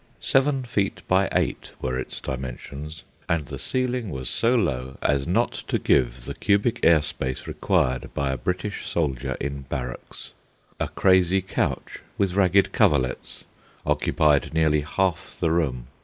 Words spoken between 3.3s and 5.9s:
the ceiling was so low as not to